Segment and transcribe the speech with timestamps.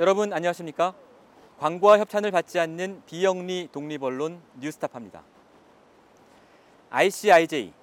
[0.00, 0.94] 여러분 안녕하십니까?
[1.58, 5.22] 광고와 협찬을 받지 않는 비영리 독립 언론 뉴스타파입니다.
[6.88, 7.74] ICIJ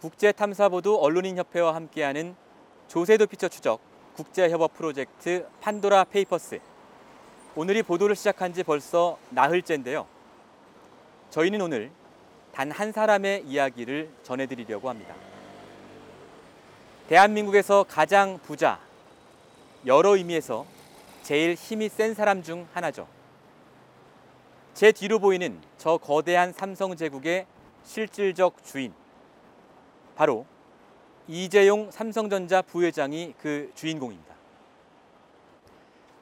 [0.00, 2.34] 국제탐사보도 언론인협회와 함께하는
[2.88, 3.80] 조세도피처 추적
[4.16, 6.58] 국제협업 프로젝트 판도라 페이퍼스
[7.54, 10.08] 오늘이 보도를 시작한 지 벌써 나흘째인데요.
[11.30, 11.92] 저희는 오늘
[12.50, 15.14] 단 한 사람의 이야기를 전해드리려고 합니다.
[17.08, 18.80] 대한민국에서 가장 부자,
[19.86, 20.73] 여러 의미에서
[21.24, 23.08] 제일 힘이 센 사람 중 하나죠.
[24.74, 27.46] 제 뒤로 보이는 저 거대한 삼성 제국의
[27.82, 28.92] 실질적 주인.
[30.16, 30.44] 바로
[31.26, 34.34] 이재용 삼성전자 부회장이 그 주인공입니다.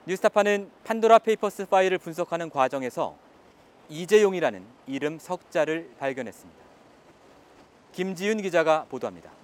[0.06, 3.16] 뉴스타파는 판도라 페이퍼스 파일을 분석하는 과정에서
[3.88, 6.62] 이재용이라는 이름 석자를 발견했습니다.
[7.90, 9.41] 김지윤 기자가 보도합니다.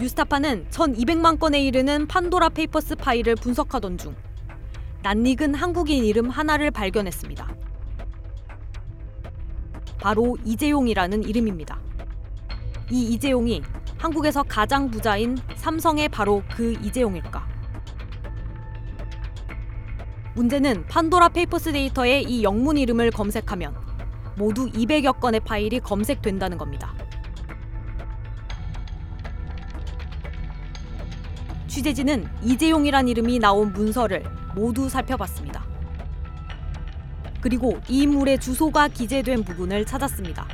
[0.00, 4.16] 뉴스타파는 1200만 건에 이르는 판도라 페이퍼스 파일을 분석하던 중
[5.02, 7.54] 낯익은 한국인 이름 하나를 발견했습니다.
[10.00, 11.78] 바로 이재용이라는 이름입니다.
[12.90, 13.60] 이 이재용이
[13.98, 17.46] 한국에서 가장 부자인 삼성의 바로 그 이재용일까?
[20.34, 23.76] 문제는 판도라 페이퍼스 데이터에 이 영문 이름을 검색하면
[24.38, 26.94] 모두 200여 건의 파일이 검색된다는 겁니다.
[31.70, 34.24] 취재진은 이재용이란 이름이 나온 문서를
[34.56, 35.64] 모두 살펴봤습니다.
[37.40, 40.48] 그리고 이 인물의 주소가 기재된 부분을 찾았습니다.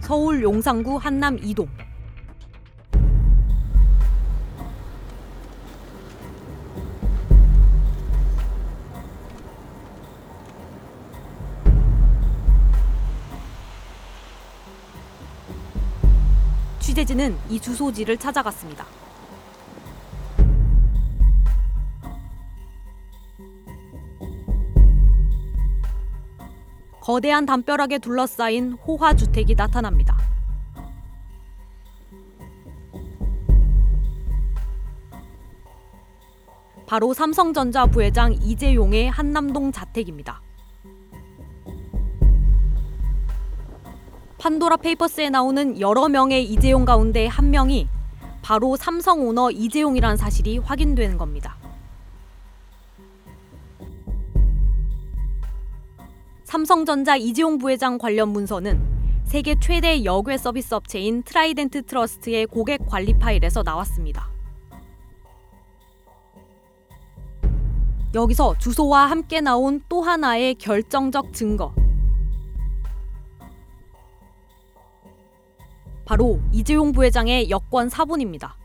[0.00, 1.83] 서울 용산구 한남 2동.
[17.04, 18.86] 취재진은 이 주소지를 찾아갔습니다.
[27.00, 30.16] 거대한 담벼락에 둘러싸인 호화 주택이 나타납니다.
[36.86, 40.40] 바로 삼성전자 부회장 이재용의 한남동 자택입니다.
[44.44, 47.88] 판도라 페이퍼스에 나오는 여러 명의 이재용 가운데 한 명이
[48.42, 51.56] 바로 삼성 오너 이재용이라는 사실이 확인되는 겁니다.
[56.44, 58.82] 삼성전자 이재용 부회장 관련 문서는
[59.24, 64.28] 세계 최대 역외 서비스 업체인 트라이덴트 트러스트의 고객 관리 파일에서 나왔습니다.
[68.12, 71.72] 여기서 주소와 함께 나온 또 하나의 결정적 증거.
[76.04, 78.56] 바로 이재용 부회장의 여권 사본입니다.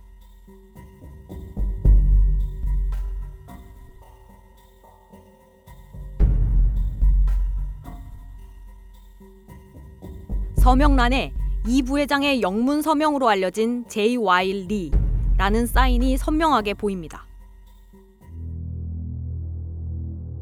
[10.58, 11.34] 서명란에
[11.68, 14.68] 이 부회장의 영문 서명으로 알려진 J.Y.
[14.68, 17.26] Lee라는 사인이 선명하게 보입니다.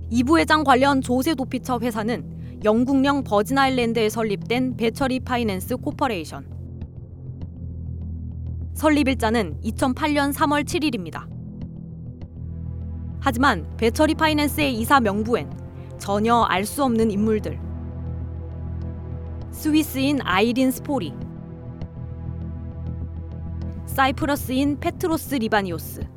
[0.10, 6.57] 이 부회장 관련 조세 도피처 회사는 영국령 버진 아일랜드에 설립된 배처리 파이낸스 코퍼레이션.
[8.78, 11.28] 설립일자는 2008년 3월 7일입니다.
[13.20, 15.52] 하지만 배처리 파이낸스의 이사 명부엔
[15.98, 17.60] 전혀 알 수 없는 인물들.
[19.50, 21.12] 스위스인 아이린 스포리,
[23.88, 26.08] 사이프러스인 페트로스 리바니오스,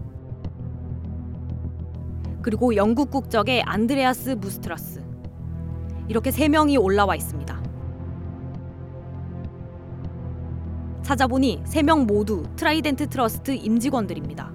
[2.43, 5.03] 그리고 영국 국적의 안드레아스 무스트라스.
[6.09, 7.60] 이렇게 세 명이 올라와 있습니다.
[11.11, 14.53] 찾아보니 세명 모두 트라이덴트 트러스트 임직원들입니다.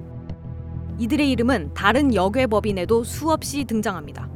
[0.99, 4.29] 이들의 이름은 다른 역외 법인에도 수없이 등장합니다.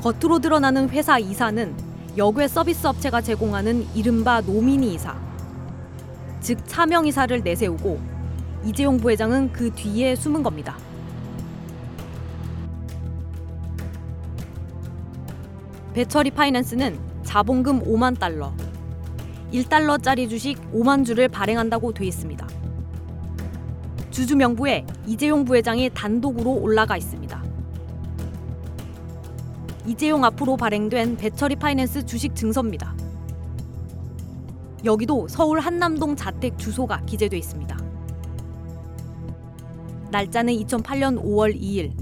[0.00, 1.76] 겉으로 드러나는 회사 이사는
[2.16, 5.14] 역외 서비스 업체가 제공하는 이른바 nominee 이사,
[6.40, 8.00] 즉 차명 이사를 내세우고
[8.64, 10.78] 이재용 부회장은 그 뒤에 숨은 겁니다.
[15.92, 18.54] 배처리 파이낸스는 자본금 5만 달러,
[19.54, 22.44] 1달러짜리 주식 5만 주를 발행한다고 돼 있습니다.
[24.10, 27.44] 주주 명부에 이재용 부회장이 단독으로 올라가 있습니다.
[29.86, 32.96] 이재용 앞으로 발행된 배처리 파이낸스 주식 증서입니다.
[34.84, 37.78] 여기도 서울 한남동 자택 주소가 기재돼 있습니다.
[40.10, 41.92] 날짜는 2008년 5월 2일.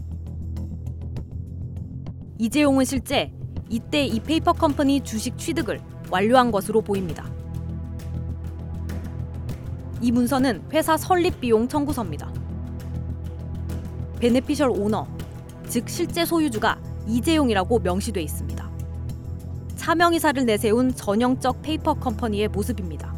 [2.38, 3.30] 이재용은 실제
[3.68, 7.41] 이때 이 페이퍼 컴퍼니 주식 취득을 완료한 것으로 보입니다.
[10.02, 12.28] 이 문서는 회사 설립 비용 청구서입니다.
[14.18, 15.06] Beneficial Owner,
[15.68, 16.76] 즉 실제 소유주가
[17.06, 18.70] 이재용이라고 명시돼 있습니다.
[19.76, 23.14] 차명이사를 내세운 전형적 페이퍼 컴퍼니의 모습입니다.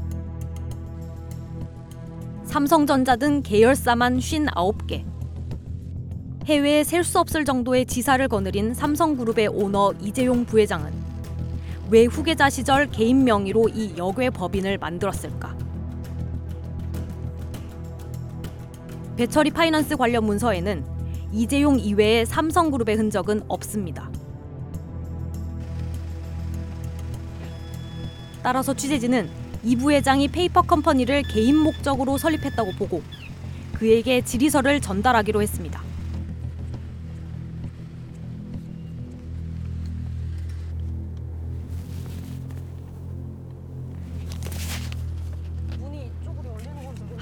[2.44, 5.04] 삼성전자 등 계열사만 59개.
[6.44, 10.92] 해외에 셀 수 없을 정도의 지사를 거느린 삼성그룹의 오너 이재용 부회장은
[11.90, 15.63] 왜 후계자 시절 개인 명의로 이 역외 법인을 만들었을까?
[19.16, 20.84] 배철이 파이낸스 관련 문서에는
[21.32, 24.10] 이재용 이외의 삼성그룹의 흔적은 없습니다.
[28.42, 29.30] 따라서 취재진은
[29.62, 33.02] 이 부회장이 페이퍼 컴퍼니를 개인 목적으로 설립했다고 보고
[33.74, 35.83] 그에게 질의서를 전달하기로 했습니다.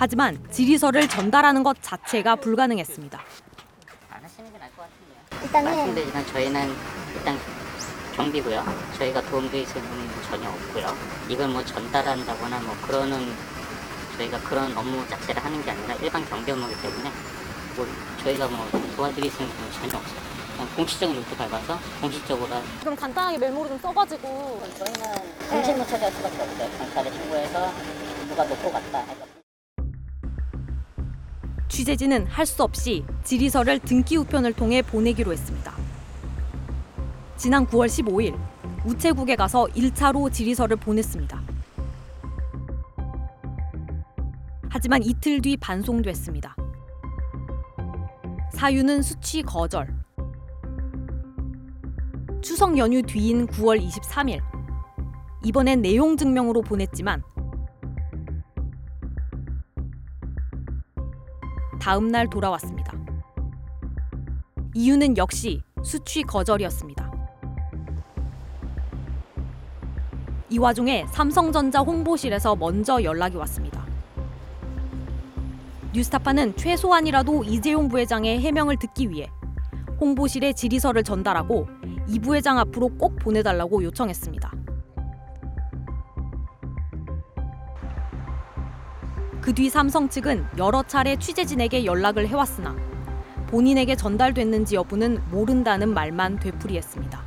[0.02, 3.20] 하지만 질의서를 전달하는 것 자체가 불가능했습니다.
[4.10, 5.44] 안 하시는 게 나을 것 같은데요.
[5.44, 6.75] 일단은 말씀드리지만 저희는
[7.14, 7.38] 일단
[8.16, 8.64] 경비고요.
[8.99, 10.96] 저희가 부분은 전혀 없고요.
[11.28, 13.32] 이걸 뭐 전달한다거나 뭐 그러는
[14.16, 17.08] 저희가 그런 업무 자체를 하는 게 아니라 일반 경비 업무이기 때문에
[17.76, 17.87] 뭐
[18.25, 20.20] 저희가 뭐 도와드릴 부분은 전혀 없어요.
[20.75, 26.70] 공식적인 루트 밟아서 공식적으로 한- 그럼 간단하게 메모를 좀 써가지고 저희는 공실무 처리할 수밖에 없어요.
[26.76, 27.72] 경찰에 신고해서
[28.28, 29.04] 누가 놓고 갔다.
[31.72, 35.72] 취재진은 할 수 없이 질의서를 등기 우편을 통해 보내기로 했습니다.
[37.38, 38.38] 지난 9월 15일
[38.84, 41.40] 우체국에 가서 1차로 질의서를 보냈습니다.
[44.69, 46.54] 하지만 이틀 뒤 반송됐습니다.
[48.52, 49.88] 사유는 수취 거절.
[52.42, 54.42] 추석 연휴 뒤인 9월 23일
[55.42, 57.22] 이번엔 내용 증명으로 보냈지만
[61.82, 62.96] 다음 날 돌아왔습니다.
[64.73, 67.11] 이유는 역시 수취 거절이었습니다.
[70.49, 73.84] 이 와중에 삼성전자 홍보실에서 먼저 연락이 왔습니다.
[75.93, 79.28] 뉴스타파는 최소한이라도 이재용 부회장의 해명을 듣기 위해
[80.00, 81.67] 홍보실에 질의서를 전달하고
[82.06, 84.62] 이 부회장 앞으로 꼭 보내달라고 요청했습니다.
[89.42, 92.76] 그 뒤 삼성 측은 여러 차례 취재진에게 연락을 해왔으나
[93.48, 97.20] 본인에게 전달됐는지 여부는 모른다는 말만 되풀이했습니다.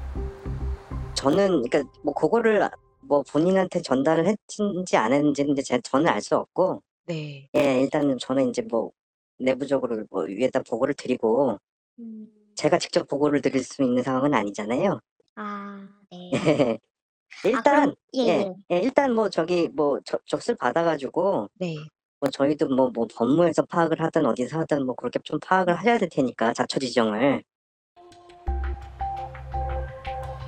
[1.13, 2.69] 저는 그러니까 뭐 그거를
[3.01, 7.49] 뭐 본인한테 전달을 했는지 안 했는지는 이제 제- 저는 알 수 없고 네.
[7.55, 8.91] 예 일단은 저는 이제 뭐
[9.37, 11.59] 내부적으로 뭐 위에다 보고를 드리고
[12.55, 14.99] 제가 직접 보고를 드릴 수 있는 상황은 아니잖아요.
[15.35, 16.31] 아 네.
[16.33, 16.79] 예.
[17.43, 18.53] 일단 그럼- 예, 예, 예.
[18.71, 21.75] 예, 일단 뭐 저기 뭐 저- 적실 받아가지고 네.
[22.25, 26.09] 뭐 저희도 뭐 뭐 법무에서 파악을 하든 어디서 하든 뭐 그렇게 좀 파악을 하셔야 될
[26.09, 27.43] 테니까 자초 지정을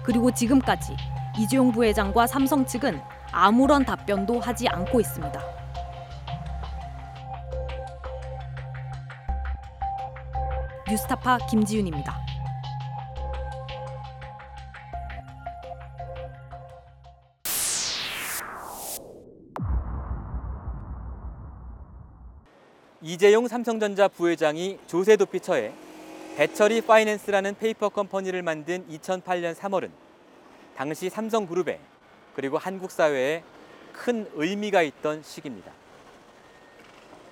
[0.03, 0.95] 그리고 지금까지
[1.38, 3.00] 이재용 부회장과 삼성 측은
[3.31, 5.41] 아무런 답변도 하지 않고 있습니다.
[10.89, 12.37] 뉴스타파 김지윤입니다.
[23.01, 25.72] 이재용 삼성전자 부회장이 조세 도피 처에
[26.36, 29.92] 배철이 파이낸스라는 페이퍼 컴퍼니를 만든 2008년 3월은
[30.75, 31.80] 당시 삼성그룹에
[32.36, 33.44] 그리고 한국 사회에
[33.94, 35.72] 큰 의미가 있던 시기입니다.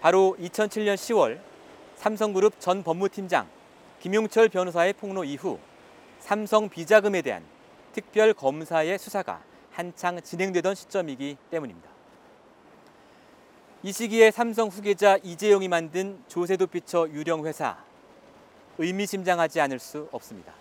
[0.02, 1.40] 바로 2007년 10월
[1.96, 3.48] 삼성그룹 전 법무팀장
[4.02, 5.58] 김용철 변호사의 폭로 이후
[6.20, 7.44] 삼성 비자금에 대한
[7.94, 9.42] 특별 검사의 수사가
[9.72, 11.95] 한창 진행되던 시점이기 때문입니다.
[13.86, 17.78] 이 시기에 삼성 후계자 이재용이 만든 조세도피처 유령 회사
[18.80, 20.52] 의미심장하지 않을 수 없습니다.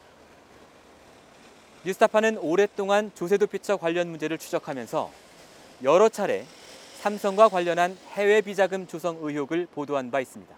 [1.87, 5.11] 뉴스타파는 오랫동안 조세도 피처 관련 문제를 추적하면서
[5.85, 6.45] 여러 차례
[7.01, 10.55] 삼성과 관련한 해외 비자금 조성 의혹을 보도한 바 있습니다.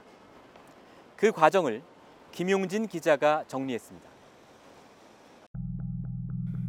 [1.15, 1.83] 그 과정을
[2.33, 4.09] 김용진 기자가 정리했습니다.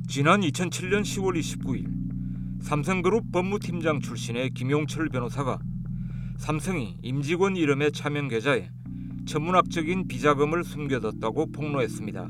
[0.07, 5.57] 지난 2007년 10월 29일 삼성그룹 법무팀장 출신의 김용철 변호사가
[6.37, 8.69] 삼성이 임직원 이름의 차명 계좌에
[9.25, 12.29] 천문학적인 비자금을 숨겨뒀다고 폭로했습니다.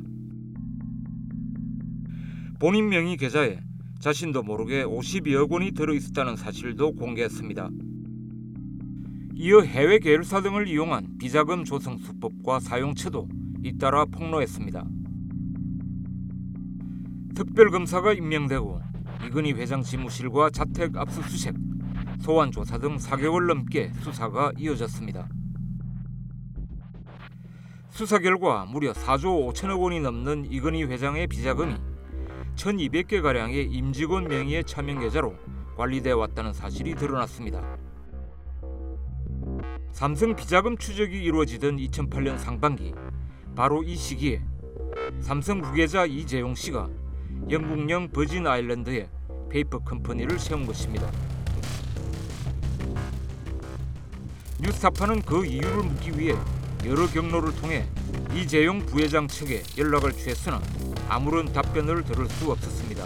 [2.59, 3.59] 본인 명의 계좌에
[3.99, 7.69] 자신도 모르게 52억 원이 들어있었다는 사실도 공개했습니다.
[9.35, 13.27] 이어 해외 계열사 등을 이용한 비자금 조성 수법과 사용처도
[13.63, 14.83] 잇따라 폭로했습니다.
[17.35, 18.81] 특별검사가 임명되고
[19.27, 21.53] 이건희 회장 지무실과 자택 압수수색,
[22.19, 25.27] 소환 조사 등 4개월 넘게 수사가 이어졌습니다.
[27.89, 31.75] 수사 결과 무려 4조 5천억 원이 넘는 이건희 회장의 비자금이
[32.55, 35.35] 1,200개 가량의 임직원 명의의 차명 계좌로
[35.77, 37.77] 관리돼 왔다는 사실이 드러났습니다.
[39.91, 42.93] 삼성 비자금 추적이 이루어지던 2008년 상반기
[43.55, 44.43] 바로 이 시기에
[45.19, 46.89] 삼성 후계자 이재용 씨가
[47.49, 49.09] 영국령 버진 아일랜드에
[49.49, 51.09] 페이퍼 컴퍼니를 세운 것입니다.
[54.59, 56.35] 뉴스타파는 그 이유를 묻기 위해
[56.85, 57.87] 여러 경로를 통해
[58.33, 60.61] 이재용 부회장 측에 연락을 취했으나
[61.07, 63.05] 아무런 답변을 들을 수 없었습니다.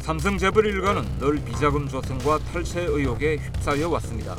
[0.00, 4.36] 삼성 재벌 일가는 늘 비자금 조성과 탈세 의혹에 휩싸여 왔습니다.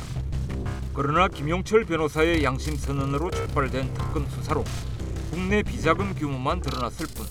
[0.94, 4.62] 그러나 김용철 변호사의 양심 선언으로 촉발된 특검 수사로
[5.30, 7.26] 국내 비자금 규모만 드러났을 뿐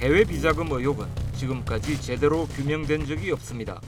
[0.00, 3.80] 해외 비자금 의혹은 지금까지 제대로 규명된 적이 없습니다.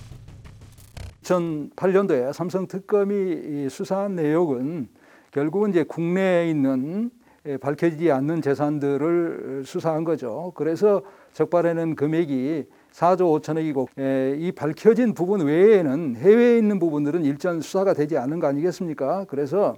[1.22, 4.88] 2008년도에 삼성 특검이 이 수사한 내용은
[5.30, 7.10] 결국은 이제 국내에 있는
[7.44, 10.52] 예, 밝혀지지 않는 재산들을 수사한 거죠.
[10.54, 11.02] 그래서
[11.32, 18.16] 적발해낸 금액이 4조 5천억이고 예, 이 밝혀진 부분 외에는 해외에 있는 부분들은 일전 수사가 되지
[18.16, 19.24] 않는 거 아니겠습니까?
[19.28, 19.76] 그래서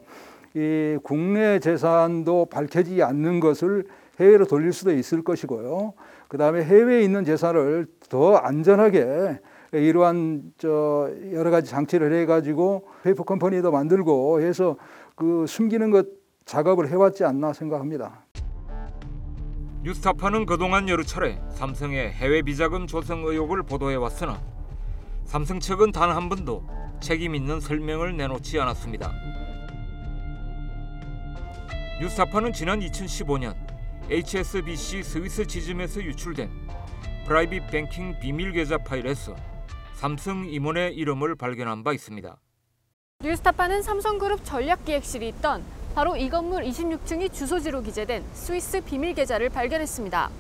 [0.55, 3.85] 이 국내 재산도 밝혀지지 않는 것을
[4.21, 5.95] 해외로 돌릴 수도 있을 것이고요.
[6.29, 9.39] 그 다음에 해외에 있는 재산을 더 안전하게
[9.79, 14.77] 이러한 저 여러 가지 장치를 해가지고 페이퍼 컴퍼니도 만들고 해서
[15.15, 16.07] 그 숨기는 것
[16.45, 18.25] 작업을 해왔지 않나 생각합니다.
[19.83, 24.41] 뉴스타파는 그동안 여러 차례 삼성의 해외 비자금 조성 의혹을 보도해 왔으나
[25.25, 26.65] 삼성 측은 단 한 번도
[27.01, 29.13] 책임 있는 설명을 내놓지 않았습니다.
[32.01, 33.55] 뉴스타파는 지난 2015년
[34.11, 36.51] HSBC 스위스 지점에서 유출된
[37.27, 39.35] 프라이빗 뱅킹 비밀 계좌 파일에서
[39.95, 42.37] 삼성 임원의 이름을 발견한 바 있습니다.
[43.23, 45.63] 뉴스타파는 삼성그룹 전략기획실이 있던
[45.95, 50.31] 바로 이 건물 26층이 주소지로 기재된 스위스 비밀 계좌를 발견했습니다.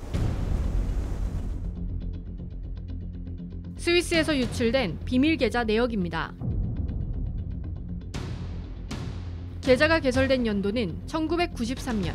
[3.76, 6.34] 스위스에서 유출된 비밀 계좌 내역입니다.
[9.60, 12.12] 계좌가 개설된 연도는 1993년.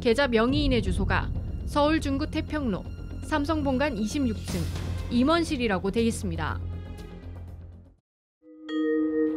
[0.00, 1.30] 계좌 명의인의 주소가
[1.66, 2.97] 서울 중구 태평로
[3.28, 4.58] 삼성본관 26층
[5.10, 6.60] 임원실이라고 돼 있습니다.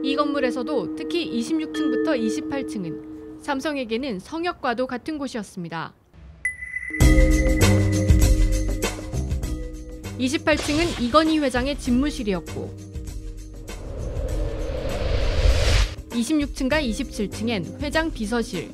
[0.01, 5.93] 이 건물에서도 특히 26층부터 28층은 삼성에게는 성역과도 같은 곳이었습니다.
[10.19, 12.91] 28층은 이건희 회장의 집무실이었고
[16.11, 18.69] 26층과 27층엔 회장 비서실,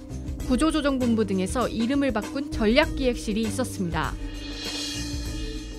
[0.48, 4.14] 구조조정본부 등에서 이름을 바꾼 전략기획실이 있었습니다.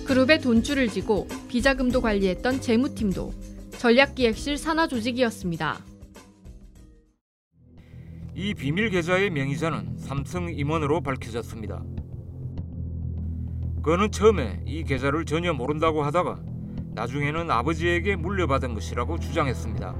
[0.09, 3.31] 그룹의 돈줄을 쥐고 비자금도 관리했던 재무팀도
[3.77, 5.77] 전략기획실 산하조직이었습니다.
[8.33, 11.83] 이 비밀 계좌의 명의자는 삼성 임원으로 밝혀졌습니다.
[13.83, 16.39] 그는 처음에 이 계좌를 전혀 모른다고 하다가
[16.95, 19.95] 나중에는 아버지에게 물려받은 것이라고 주장했습니다.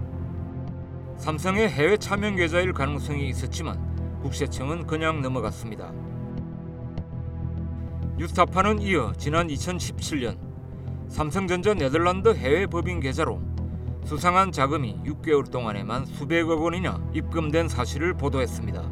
[1.17, 6.08] 삼성의 해외 차명 계좌일 가능성이 있었지만 국세청은 그냥 넘어갔습니다.
[8.19, 10.37] 뉴스타파는 이어 지난 2017년
[11.07, 13.39] 삼성전자 네덜란드 해외 법인 계좌로
[14.03, 18.83] 수상한 자금이 6개월 동안에만 수백억 원이나 입금된 사실을 보도했습니다.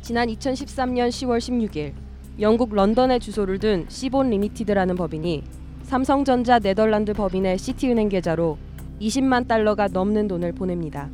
[0.00, 1.92] 지난 2013년 10월 16일
[2.38, 5.42] 영국 런던에 주소를 둔 시본 리미티드라는 법인이
[5.82, 8.58] 삼성전자 네덜란드 법인의 시티은행 계좌로
[9.00, 11.10] 20만 달러가 넘는 돈을 보냅니다.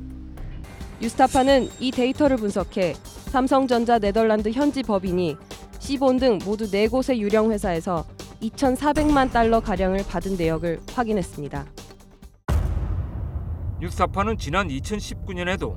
[1.01, 5.39] 뉴스타파는 이 데이터를 분석해 삼성전자 네덜란드 현지 법인이
[5.81, 8.07] 시본 등 모두 4곳의 유령 회사에서
[8.43, 11.67] 2,400만 달러 가량을 받은 내역을 확인했습니다.
[13.81, 15.77] 뉴스타파는 지난 2019년에도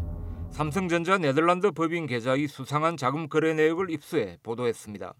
[0.51, 5.13] 삼성전자 네덜란드 법인 계좌의 수상한 자금 거래 내역을 입수해 보도했습니다.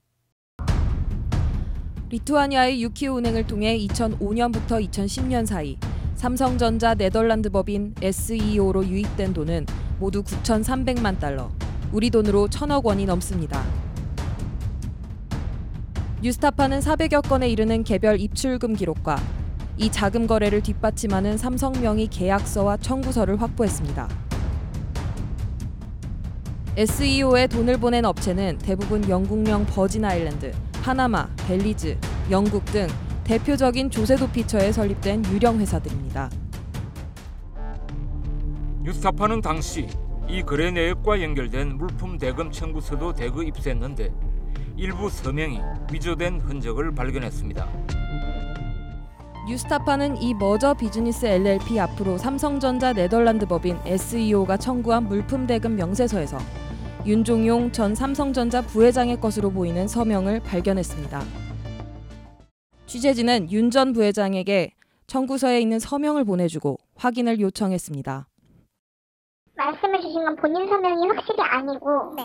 [2.09, 5.77] 리투아니아의 유키오 은행을 통해 2005년부터 2010년 사이
[6.15, 9.65] 삼성전자 네덜란드 법인 SEO로 유입된 돈은
[9.99, 11.49] 모두 9,300만 달러,
[11.91, 13.82] 우리 돈으로 천억 원이 넘습니다.
[16.24, 19.18] 뉴스타파는 400여 건에 이르는 개별 입출금 기록과
[19.75, 24.08] 이 자금 거래를 뒷받침하는 삼성명의 계약서와 청구서를 확보했습니다.
[26.77, 31.98] SEO에 돈을 보낸 업체는 대부분 영국령 버진 아일랜드, 파나마, 벨리즈,
[32.32, 32.88] 영국 등
[33.25, 36.30] 대표적인 조세도 피처에 설립된 유령 회사들입니다.
[38.82, 39.89] 뉴스타파는 당시
[40.30, 44.13] 이 거래 내역과 연결된 물품 대금 청구서도 대거 입수했는데
[44.77, 45.60] 일부 서명이
[45.92, 47.68] 위조된 흔적을 발견했습니다.
[49.48, 56.38] 뉴스타파는 이 머저 비즈니스 LLP 앞으로 삼성전자 네덜란드 법인 SEO가 청구한 물품 대금 명세서에서
[57.06, 61.22] 윤종용 전 삼성전자 부회장의 것으로 보이는 서명을 발견했습니다.
[62.86, 64.72] 취재진은 윤 전 부회장에게
[65.08, 68.27] 청구서에 있는 서명을 보내주고 확인을 요청했습니다.
[69.56, 72.15] 말씀해 주신 건 본인 서명이 확실히 아니고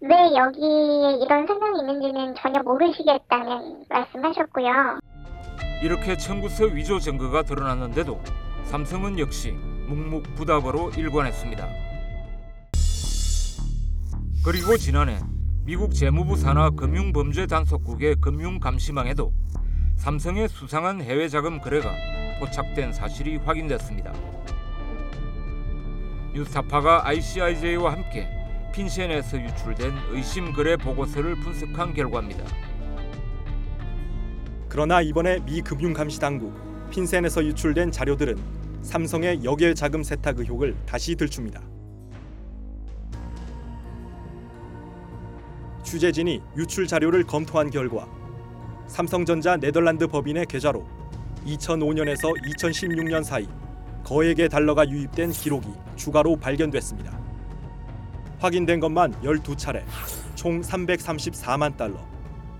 [0.00, 5.00] 왜 여기에 이런 서명이 있는지는 전혀 모르시겠다는 말씀하셨고요.
[5.82, 8.20] 이렇게 청구서 위조 증거가 드러났는데도
[8.64, 11.66] 삼성은 역시 묵묵부답으로 일관했습니다.
[14.44, 15.18] 그리고 지난해
[15.64, 19.32] 미국 재무부 산하 금융범죄단속국의 금융감시망에도
[19.96, 21.90] 삼성의 수상한 해외 자금 거래가
[22.38, 24.12] 포착된 사실이 확인됐습니다.
[26.34, 28.35] 뉴스타파가 ICIJ와 함께
[28.76, 32.44] 핀센에서 유출된 의심 거래 보고서를 분석한 결과입니다.
[34.68, 36.52] 그러나 이번에 미 금융감시 당국
[36.90, 38.36] 핀센에서 유출된 자료들은
[38.82, 41.62] 삼성의 역외 자금 세탁 의혹을 다시 들춥니다.
[45.82, 48.06] 취재진이 유출 자료를 검토한 결과
[48.88, 50.86] 삼성전자 네덜란드 법인의 계좌로
[51.46, 53.48] 2005년에서 2016년 사이
[54.04, 57.25] 거액의 달러가 유입된 기록이 추가로 발견됐습니다.
[58.38, 59.82] 확인된 것만 12차례,
[60.34, 61.96] 총 334만 달러,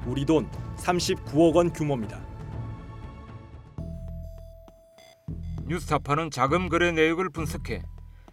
[0.07, 2.25] 우리 돈 39억 원 규모입니다.
[5.67, 7.83] 뉴스타파는 자금 거래 내역을 분석해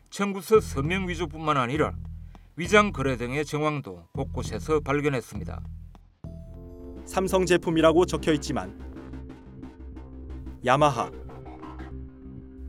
[0.10, 1.96] 청구서 서명 위조뿐만 아니라
[2.56, 5.62] 위장 거래 등의 정황도 곳곳에서 발견했습니다.
[7.06, 8.80] 삼성 제품이라고 적혀 있지만
[10.64, 11.12] 야마하,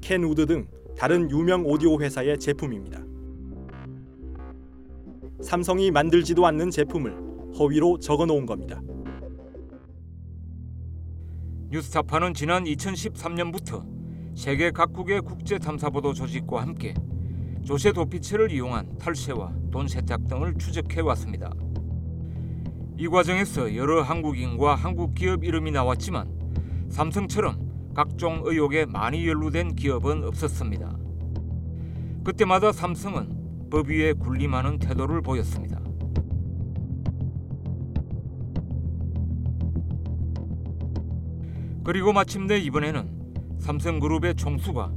[0.00, 0.66] 켄우드 등
[0.98, 3.13] 다른 유명 오디오 회사의 제품입니다.
[5.44, 8.80] 삼성이 만들지도 않는 제품을 허위로 적어 놓은 겁니다.
[11.68, 13.84] 뉴스타파는 지난 2013년부터
[14.34, 16.94] 세계 각국의 국제 탐사보도 조직과 함께
[17.62, 21.52] 조세 도피처를 이용한 탈세와 돈 세탁 등을 추적해 왔습니다.
[22.96, 30.96] 이 과정에서 여러 한국인과 한국 기업 이름이 나왔지만 삼성처럼 각종 의혹에 많이 연루된 기업은 없었습니다.
[32.24, 33.43] 그때마다 삼성은
[33.74, 35.80] 법 위에 군림하는 태도를 보였습니다.
[41.82, 44.92] 그리고 마침내 이번에는 삼성그룹의 총수가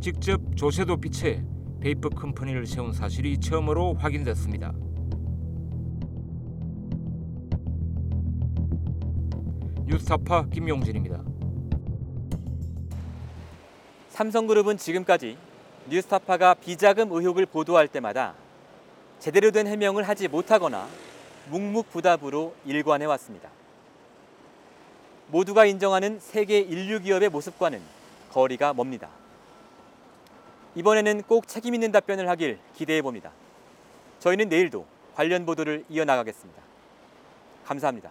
[0.00, 1.44] 직접 조세도피처에
[1.80, 4.72] 페이퍼 컴퍼니를 세운 사실이 처음으로 확인됐습니다.
[9.86, 11.24] 뉴스타파 김용진입니다.
[14.10, 15.36] 삼성그룹은 지금까지
[15.88, 18.34] 뉴스타파가 비자금 의혹을 보도할 때마다
[19.18, 20.88] 제대로 된 해명을 하지 못하거나
[21.50, 23.48] 묵묵부답으로 일관해 왔습니다.
[25.28, 27.80] 모두가 인정하는 세계 인류 기업의 모습과는
[28.32, 29.08] 거리가 멉니다.
[30.74, 33.32] 이번에는 꼭 책임 있는 답변을 하길 기대해 봅니다.
[34.20, 36.62] 저희는 내일도 관련 보도를 이어나가겠습니다.
[37.64, 38.10] 감사합니다.